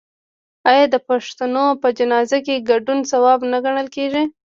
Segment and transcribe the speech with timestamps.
[0.69, 4.23] آیا د پښتنو په جنازه کې ګډون ثواب نه ګڼل کیږي؟